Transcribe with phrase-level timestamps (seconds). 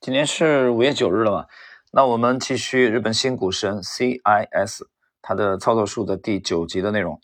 [0.00, 1.46] 今天是五月九日了嘛？
[1.92, 4.86] 那我们继续日本新股神 CIS
[5.20, 7.20] 它的操作术的第九集的内容。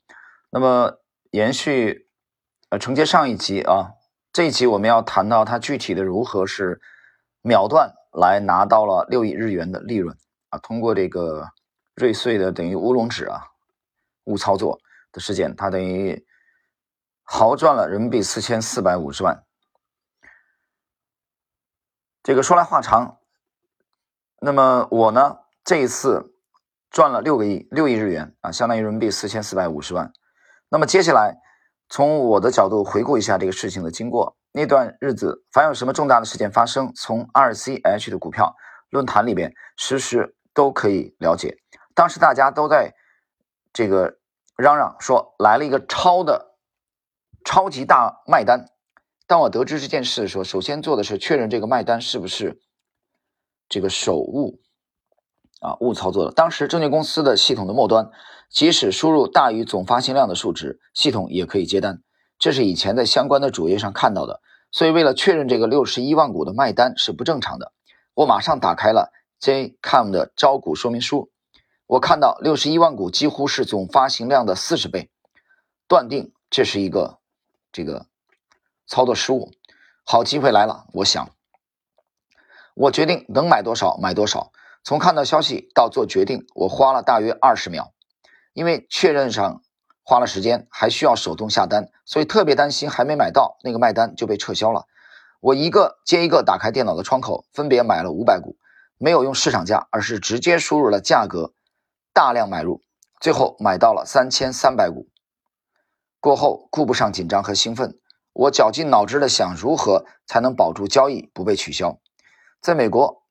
[0.51, 0.99] 那么
[1.31, 2.07] 延续
[2.69, 3.93] 呃承接上一集啊，
[4.31, 6.79] 这一集我们要谈到它具体的如何是
[7.40, 10.15] 秒断来拿到了六亿日元的利润
[10.51, 11.49] 啊，通过这个
[11.95, 13.40] 瑞穗的等于乌龙指啊
[14.24, 14.79] 误操作
[15.13, 16.27] 的事件，它等于
[17.23, 19.45] 豪赚了人民币四千四百五十万。
[22.27, 23.19] 这个说来话长，
[24.41, 26.34] 那么我呢这一次
[26.91, 30.12] 赚了六个亿，六亿日元啊，相当于人民币四千四百五十万。
[30.69, 31.36] 那么接下来
[31.88, 34.36] 从我的角度回顾一下这个事情的经过。
[34.50, 38.56] 那段日子，凡有什么重大的事件发生，从 RCH 的股票
[38.91, 41.56] 论坛里边实时都可以了解。
[41.95, 42.92] 当时大家都在
[43.72, 44.19] 这个
[44.56, 46.56] 嚷嚷说来了一个超的
[47.45, 48.66] 超级大卖单。
[49.26, 52.60] 当我得知这件事的时候，首先做的是确认这个卖单是不是
[53.68, 54.60] 这个手误
[55.60, 56.30] 啊误操作的。
[56.30, 58.10] 当时证券公司的系统的末端，
[58.50, 62.02] 即使输入大于总发行量的数值，系统也可以接单。
[62.38, 64.41] 这是以前在相关的主页上看到的。
[64.70, 67.72] 所以为了确认这个六十一万股的卖单是不正常的，
[68.14, 71.30] 我马上打开了 JCOM 的招股说明书。
[71.86, 75.11] 我看到六十一万股几乎是总发行量的四十倍，
[75.88, 77.18] 断定这是一个
[77.72, 78.06] 这个。
[78.87, 79.53] 操作失误，
[80.05, 80.87] 好机会来了！
[80.92, 81.31] 我想，
[82.75, 84.53] 我决定能买多少买多少。
[84.84, 87.92] 从看到消息到做决定，我花了大约二十秒，
[88.53, 89.62] 因为确认上
[90.05, 94.87] 花了时间，还需要手动下单，所以特别担心还没买到那个卖单就被撤销了。
[95.41, 98.57] 我一个接一个打开电脑的窗口，分别买了五百股，
[98.98, 101.53] 没有用市场价，而是直接输入了价格，
[102.12, 102.81] 大量买入，
[103.20, 105.09] 最后买到了三千三百股。
[106.20, 107.98] 过后顾不上紧张和兴奋。
[108.39, 111.98] 我绞尽脑汁的想如何才能保住交易不被取消。
[112.61, 113.23] 在美国，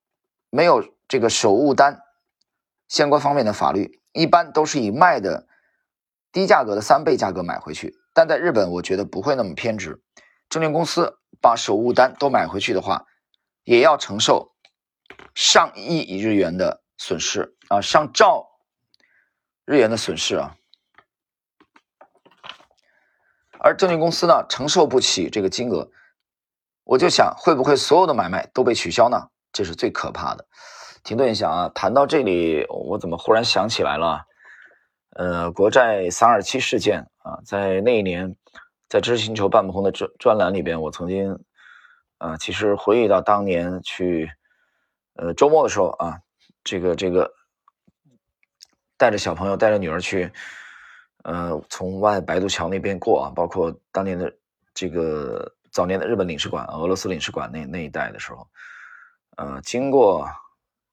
[0.50, 2.02] 没有这个手误单
[2.88, 5.48] 相关方面的法律，一般都是以卖的
[6.32, 7.96] 低价格的三倍价格买回去。
[8.14, 10.02] 但在日本，我觉得不会那么偏执。
[10.50, 13.06] 证券公司把手误单都买回去的话，
[13.64, 14.56] 也要承受
[15.36, 18.48] 上亿日元的损失啊，上兆
[19.66, 20.58] 日元的损失啊。
[23.66, 25.90] 而证券公司呢，承受不起这个金额，
[26.84, 29.18] 我就想，会不会所有的买卖都被取消呢？
[29.52, 30.46] 这是最可怕的。
[31.04, 34.24] 停顿一下啊，谈到这里，我怎么忽然想起来了？
[35.16, 38.36] 呃，国债三二七事件啊，在那一年，
[38.88, 41.36] 在知识星球半不红的专专栏里边，我曾经，
[42.20, 44.30] 呃，其实回忆到当年去，
[45.16, 46.20] 呃，周末的时候啊，
[46.64, 47.34] 这个这个，
[48.96, 50.32] 带着小朋友，带着女儿去。
[51.26, 54.32] 呃，从外白渡桥那边过啊，包括当年的
[54.76, 58.48] 这个早年的日本领事馆、俄罗斯领事馆那那一带的时候，
[59.38, 60.30] 呃，经过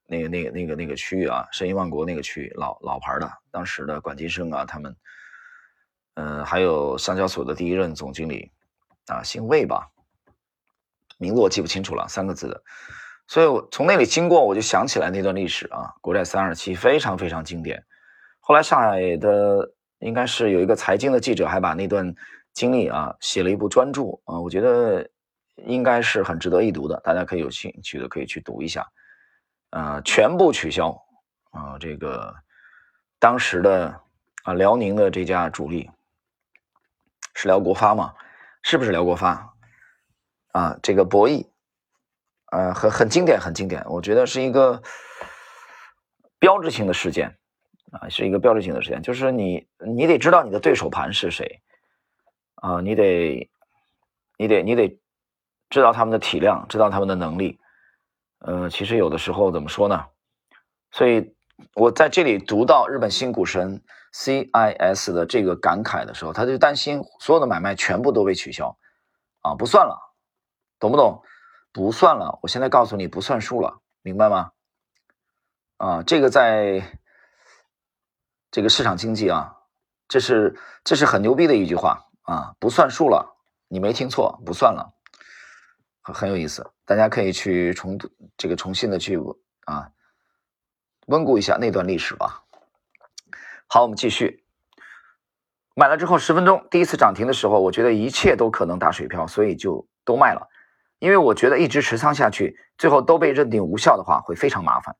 [0.07, 4.97] 那个那个那个那个区域啊，申银万国那个区域，老老牌的，当时的管金生啊，他们，
[6.15, 8.51] 呃，还有上交所的第一任总经理
[9.09, 9.87] 啊，姓魏吧，
[11.19, 12.63] 名字我记不清楚了，三个字的，
[13.27, 17.85] 所以我从那里经过，我就想起来那段历史啊，国债三二七非常非常经典，
[18.41, 19.75] 后来上海的。
[20.03, 22.15] 应该是有一个财经的记者还把那段
[22.53, 25.09] 经历啊写了一部专著啊，我觉得
[25.57, 28.87] 应该是很值得一读的，大家可以有兴趣的可以去读一下。
[29.71, 30.91] 呃，全部取消
[31.51, 32.35] 啊，这个
[33.19, 34.01] 当时的
[34.43, 35.91] 啊辽宁的这家主力
[37.35, 38.13] 是辽国发吗？
[38.63, 39.55] 是不是辽国发？
[40.53, 41.47] 啊，这个博弈，
[42.51, 44.83] 呃，很很经典，很经典，我觉得是一个
[46.39, 47.39] 标志性的事件。
[47.93, 51.61] 啊，是一个标志性的事件，就是你，你得知道你的对手盘是谁，
[52.55, 53.51] 啊，你得，
[54.39, 54.99] 你得，你得
[55.69, 57.61] 知道他们的体量，知道他们的能力，
[58.39, 60.07] 呃，其实有的时候怎么说呢？
[60.91, 61.35] 所以
[61.75, 63.83] 我在这里读到日本新股神
[64.15, 68.75] CIS 的这个感慨的时候，他就担心所有的买卖全部都被取消，
[69.43, 69.99] 啊，不算了，
[70.79, 71.23] 懂不懂？
[71.73, 74.53] 不算了，我现在告诉你，不算数了，明白吗？
[75.77, 76.83] 啊，这个在。
[78.53, 79.57] 这个市场经济啊，
[80.07, 80.55] 这是
[80.85, 83.35] 这是很牛逼的一句话啊，不算数了，
[83.67, 84.93] 你没听错，不算了，
[86.03, 87.99] 很很有意思，大家可以去重
[88.37, 89.19] 这个重新的去
[89.65, 89.91] 啊
[91.07, 92.45] 温故一下那段历史吧。
[93.69, 94.45] 好，我们继续。
[95.75, 100.47] 买了之后十分钟，第一次涨停的时候，我觉得一切都可能打水漂，所以就都卖了，
[100.99, 104.95] 因为我觉得一直持仓下去，最后都被认定无效的话，会非常麻烦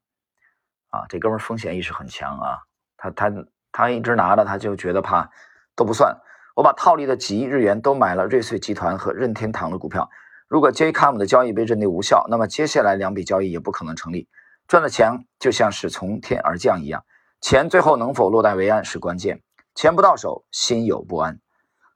[0.89, 1.05] 啊。
[1.11, 2.59] 这哥们风险意识很强啊。
[3.03, 5.31] 他他他一直拿着，他就觉得怕
[5.75, 6.17] 都不算。
[6.55, 10.09] 我把套利的几亿日元都买了瑞穗集团和任天堂的股票。
[10.47, 14.29] 如果 JCOM 的交易被认定无效，那么接下来两笔交易也不可能成立。
[14.69, 17.05] 赚的钱就像是从天而降一样，
[17.41, 19.43] 钱最后能否落袋为安是关键。
[19.75, 21.41] 钱不到手，心有不安。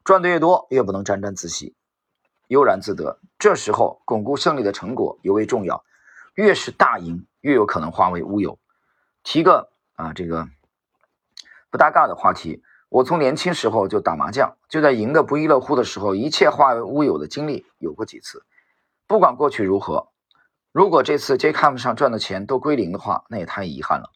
[0.05, 1.75] 赚的越多，越不能沾沾自喜、
[2.49, 3.21] 悠然自得。
[3.39, 5.85] 这时候巩固胜利的成果尤为重要。
[6.35, 8.59] 越是大赢，越有可能化为乌有。
[9.23, 10.49] 提个啊，这个
[11.77, 12.63] 不搭嘎的话题。
[12.89, 18.47] 我从年轻时候就打麻将，就在赢得不亦乐乎的时候，一切化为乌有的经历有过几次。
[19.07, 20.09] 不管过去如何，
[20.73, 24.11] 如果这次 JCOM 上赚的钱都归零的话，那也太遗憾了。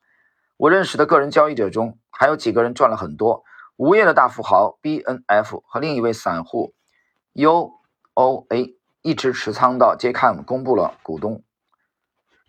[0.56, 3.44] 我认识的个人交易者中，还有几个人赚了很多。
[3.76, 6.72] 无业的大富豪 BNF 和另一位散户
[7.34, 11.42] UOA 一直持仓到 JCOM 公布了股东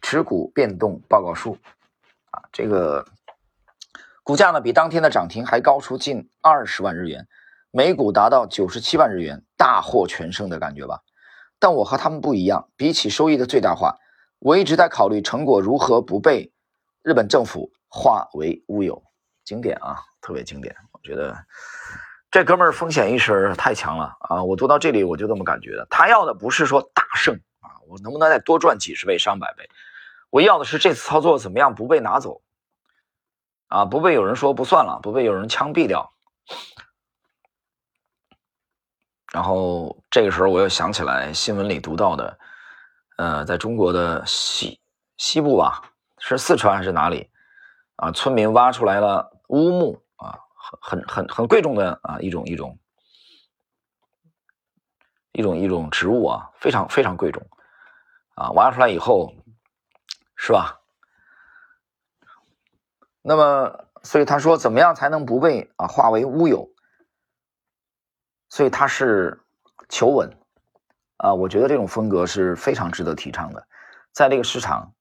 [0.02, 1.58] 持股变动报告书。
[2.30, 3.06] 啊，这个。
[4.24, 7.28] 股价呢比当天的涨停还高出近二十万日元，
[7.72, 11.02] 每股达到九十七万日元，大获全胜的感觉吧。
[11.60, 13.98] 但我和他们不一样，比起收益的最大化，
[14.40, 16.52] 我一直在考虑成果如何不被
[17.02, 19.04] 日本政府化为乌有。
[19.44, 20.76] 经典啊，特别经典。
[20.92, 21.36] 我觉得
[22.30, 24.44] 这哥们儿风险意识太强了啊！
[24.44, 25.88] 我读到这里我就这么感觉的。
[25.90, 29.68] 他要的不是说大胜啊，我能不能再多赚几十倍、上百倍？
[30.30, 32.42] 我要的是这次操作怎么样不被拿走。
[33.72, 36.12] 啊，不被有人说不算了，不被有人枪毙掉。
[39.32, 42.38] 然后这个时候，我又想起来新闻里读到的，
[43.18, 44.82] 呃，在中国的西
[45.16, 47.30] 西部吧，是四川还是哪里？
[47.96, 50.38] 啊，村民挖出来了乌木啊，
[50.82, 52.78] 很很很很贵重的啊一种一种
[55.32, 57.42] 一种一种植物啊，非常非常贵重
[58.36, 59.34] 啊，挖出来以后，
[60.36, 60.81] 是吧？
[63.22, 66.70] 那么，所以他说，怎么样才能不被啊化为乌有？
[68.50, 69.40] 所以他是
[69.88, 70.36] 求稳
[71.18, 73.68] 啊，我觉得这种风格是非常值得提倡的。
[74.12, 74.94] 在这个市场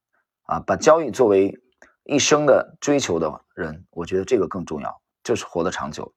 [0.42, 1.58] 啊，把交易作为
[2.04, 6.12] 一生的追求的人，我觉得这个更重要，就是活得长久。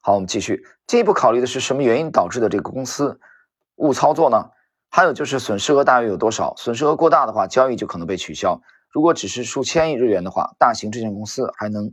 [0.00, 3.20] 好，我们继续进一步考虑的是什么原因导致的这个公司
[3.76, 4.50] 误操作呢？
[4.90, 6.54] 还有就是损失额大约有多少？
[6.56, 8.60] 损失额过大的话，交易就可能被取消。
[8.98, 11.92] 如果只是数千亿日元的话，大型证券公司还能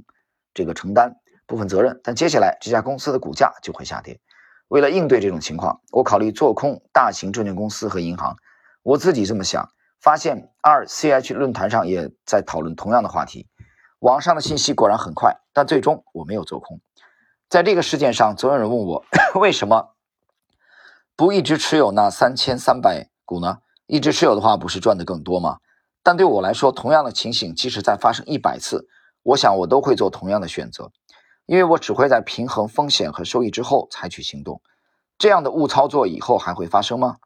[0.55, 4.19] 这个承担部分责任，但接下来这家公司的股价就会下跌。
[4.69, 8.35] 为了应对这种情况，我考虑做空大型证券公司和银行。
[8.81, 9.69] 我自己这么想，
[10.01, 13.47] 发现 RCH 论坛上也在讨论同样的话题。
[13.99, 16.81] 网上的信息果然很快，但最终我没有做空。
[17.47, 19.05] 在这个事件上，总有人问我
[19.39, 19.93] 为什么
[21.15, 23.59] 不一直持有那三千三百股呢？
[23.85, 25.59] 一直持有的话，不是赚的更多吗？
[26.05, 28.87] 但对我来说，同样的情形即使再发生一百次，
[29.23, 30.91] 我想我都会做同样的选择，
[31.47, 34.61] 因为我只会在平衡风险和收益之后采取行动。
[35.17, 37.17] 这样的误操作以后还会发生吗？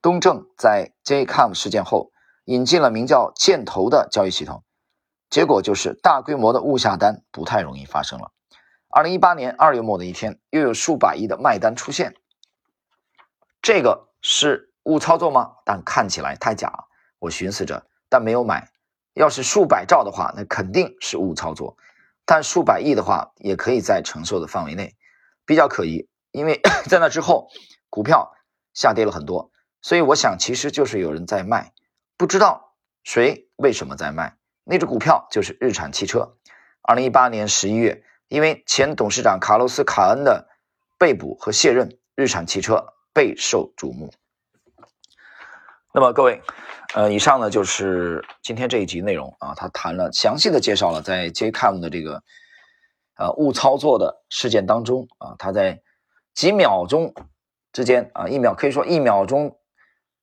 [0.00, 2.10] 东正在 JCOM 事件后
[2.46, 4.64] 引进了名叫“箭头”的交易系统，
[5.28, 8.32] 结果就是大规模的误下单不太容易发生了。
[8.88, 12.14] 二零一八年二月末的一天，又有数百亿的卖单出现，
[13.60, 15.56] 这个是误操作吗？
[15.66, 16.86] 但看起来太假。
[17.18, 17.84] 我寻思着。
[18.12, 18.68] 但没有买，
[19.14, 21.78] 要是数百兆的话，那肯定是误操作；
[22.26, 24.94] 但数百亿的话，也可以在承受的范围内，
[25.46, 26.06] 比较可疑。
[26.30, 26.60] 因为
[26.90, 27.48] 在那之后，
[27.88, 28.34] 股票
[28.74, 29.50] 下跌了很多，
[29.80, 31.72] 所以我想其实就是有人在卖，
[32.18, 34.36] 不知道谁为什么在卖。
[34.64, 36.36] 那只股票就是日产汽车。
[36.82, 40.50] 二零一八年十一月，因为前董事长卡洛斯·卡恩的
[40.98, 44.12] 被捕和卸任，日产汽车备受瞩目。
[45.94, 46.42] 那么各位。
[46.94, 52.22] 呃，以上呢就是今天这一集内容啊，他谈了详细的介绍了在 JCOM 的这个
[53.16, 55.80] 呃误操作的事件当中啊，他在
[56.34, 57.14] 几秒钟
[57.72, 59.56] 之间啊，一秒可以说一秒钟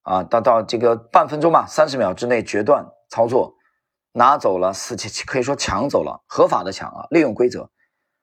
[0.03, 3.55] 啊，到到这个半分钟吧，三十秒之内决断操作，
[4.11, 7.71] 拿走了四千，可以说抢走了合法的抢啊，利用规则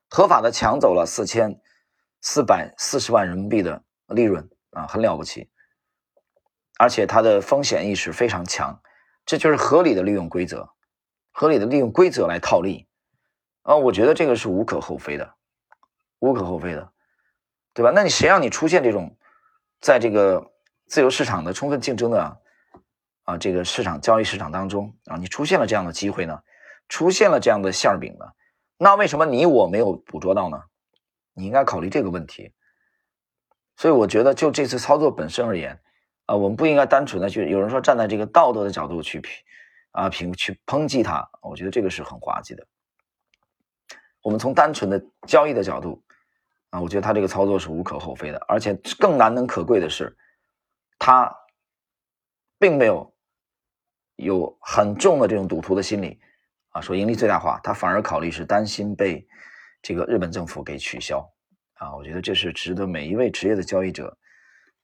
[0.08, 1.60] 合法的抢走了四千
[2.20, 5.50] 四百四十万人民币的利润啊，很了不起。
[6.78, 8.80] 而且它的风险意识非常强，
[9.24, 10.68] 这就是合理的利用规则，
[11.32, 12.86] 合理的利用规则来套利，
[13.62, 15.34] 啊，我觉得这个是无可厚非的，
[16.18, 16.92] 无可厚非的，
[17.72, 17.90] 对吧？
[17.94, 19.16] 那你谁让你出现这种，
[19.80, 20.52] 在这个
[20.86, 22.40] 自由市场的充分竞争的
[23.24, 26.42] 啊这个市场交易市场当中啊，你出现了这样的机会呢？
[26.88, 28.26] 出现了这样的馅儿饼呢？
[28.76, 30.62] 那为什么你我没有捕捉到呢？
[31.32, 32.52] 你应该考虑这个问题。
[33.76, 35.80] 所以我觉得就这次操作本身而言。
[36.26, 39.32] 啊我们不应该单纯的去有人说站在这个道德的角度去评
[39.92, 42.66] 啊评去抨击他我觉得这个是很滑稽的。
[44.22, 46.02] 我们从单纯的交易的角度
[46.70, 50.16] 啊我觉得他这个操作是无可厚非的而且更难能可贵的是
[50.98, 51.32] 他
[52.58, 53.14] 并没有
[54.16, 56.18] 有很重的这种赌徒的心理
[56.70, 59.26] 啊说盈利最大化他反而考虑是担心被
[59.80, 61.24] 这个日本政府给取消。
[61.74, 64.16] 啊我觉得这是值得每一位职业的交易者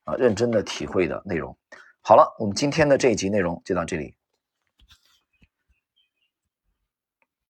[0.05, 1.57] 啊认真的体会的内容。
[2.01, 4.15] 好了我们今天的这一集内容就到这里。